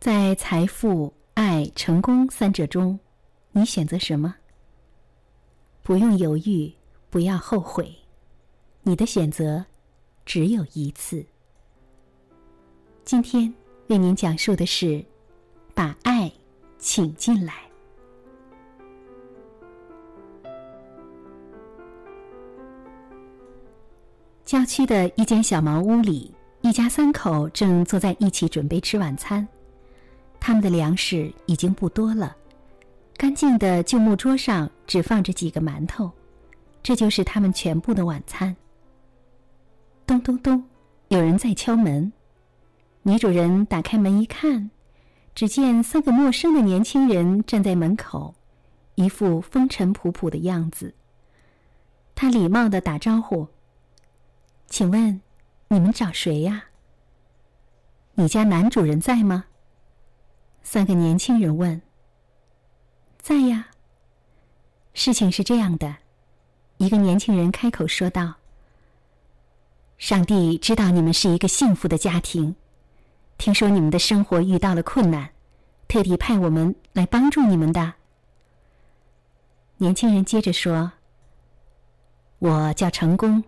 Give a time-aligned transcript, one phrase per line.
[0.00, 2.98] 在财富、爱、成功三者中，
[3.52, 4.34] 你选择什么？
[5.82, 6.72] 不用犹豫，
[7.10, 7.94] 不要后悔，
[8.82, 9.62] 你的选择
[10.24, 11.22] 只有一次。
[13.04, 13.52] 今天
[13.88, 15.04] 为您讲述的是：
[15.74, 16.32] 把爱
[16.78, 17.56] 请进来。
[24.46, 29.46] 郊区的一间小茅屋里，一家三口正坐在一起准备吃晚餐。
[30.40, 32.34] 他们的粮食已经不多了，
[33.16, 36.10] 干净的旧木桌上只放着几个馒头，
[36.82, 38.56] 这就是他们全部的晚餐。
[40.06, 40.64] 咚咚咚，
[41.08, 42.10] 有人在敲门。
[43.02, 44.70] 女主人打开门一看，
[45.34, 48.34] 只见三个陌生的年轻人站在门口，
[48.94, 50.94] 一副风尘仆仆的样子。
[52.14, 53.46] 她礼貌的打招呼
[54.68, 55.20] ：“请问，
[55.68, 56.64] 你们找谁呀？
[58.14, 59.44] 你家男主人在吗？”
[60.62, 61.80] 三个年轻人问
[63.20, 63.66] ：“在呀。”
[64.94, 65.96] 事情是这样的，
[66.76, 68.34] 一个年轻人开口说道
[69.98, 72.54] ：“上帝知道你们是一个幸福的家庭，
[73.38, 75.30] 听说你们的生活遇到了困难，
[75.88, 77.94] 特地派我们来帮助你们的。”
[79.78, 80.92] 年轻人接着说
[82.40, 83.42] ：“我叫成功，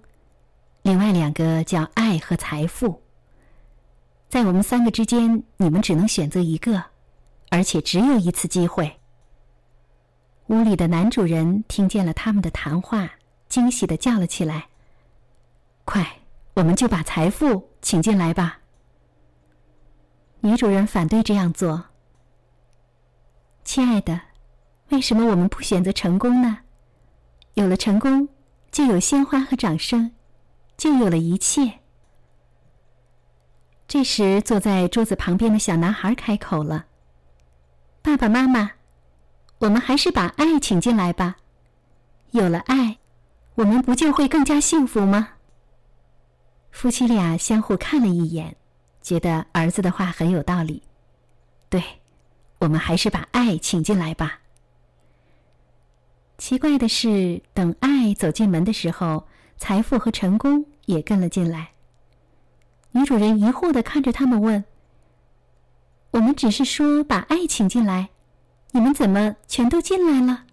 [0.82, 3.02] 另外两个叫爱和财富。
[4.28, 6.82] 在我们三个之间，你们只能选择一个。”
[7.52, 8.98] 而且只有一次机会。
[10.46, 13.12] 屋里的男主人听见了他们的谈话，
[13.46, 14.68] 惊喜的叫了起来
[15.84, 16.20] ：“快，
[16.54, 18.60] 我们就把财富请进来吧！”
[20.40, 21.84] 女主人反对这样做。
[23.64, 24.18] 亲爱的，
[24.88, 26.60] 为什么我们不选择成功呢？
[27.52, 28.30] 有了成功，
[28.70, 30.12] 就有鲜花和掌声，
[30.78, 31.80] 就有了一切。
[33.86, 36.86] 这时，坐在桌子旁边的小男孩开口了。
[38.02, 38.72] 爸爸妈妈，
[39.58, 41.36] 我们还是把爱请进来吧。
[42.32, 42.98] 有了爱，
[43.54, 45.28] 我们不就会更加幸福吗？
[46.72, 48.56] 夫妻俩相互看了一眼，
[49.02, 50.82] 觉得儿子的话很有道理。
[51.68, 51.80] 对，
[52.58, 54.40] 我们还是把爱请进来吧。
[56.38, 59.28] 奇怪的是，等爱走进门的时候，
[59.58, 61.70] 财富和成功也跟了进来。
[62.90, 64.64] 女主人疑惑的看着他们问。
[66.12, 68.10] 我们只是说把爱请进来，
[68.70, 70.44] 你们怎么全都进来了？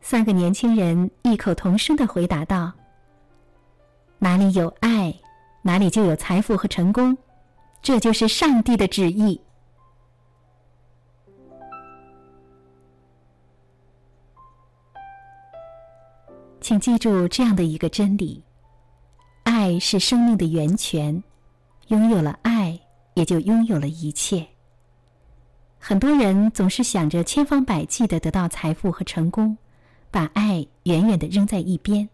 [0.00, 2.72] 三个年轻人异口同声的回答道
[4.18, 5.12] ：“哪里有爱，
[5.62, 7.18] 哪里就有财富和成功，
[7.82, 9.40] 这就是上帝的旨意。”
[16.60, 18.44] 请记住这样的一个真理：
[19.42, 21.24] 爱是生命的源泉，
[21.88, 22.53] 拥有了爱。
[23.14, 24.46] 也就拥有了一切。
[25.78, 29.56] 很多人总是想着千方百计的得到财富和成功，
[30.10, 32.08] 把爱远远的扔在一边，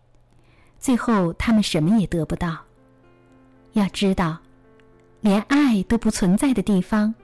[0.79, 2.59] 最后他们什么也得不到。
[3.75, 4.39] 要知道，
[5.21, 7.15] 连爱都不存在的地方，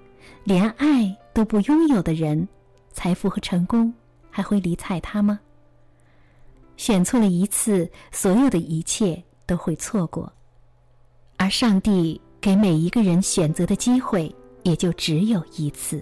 [0.44, 2.46] 连爱都不拥有的人，
[2.92, 3.92] 财富和成功
[4.30, 5.40] 还会理睬他吗？
[6.76, 10.32] 选错了一次，所有的一切都会错过，
[11.38, 12.20] 而上帝。
[12.46, 16.00] 给每一个人选择的机会，也就只有一次。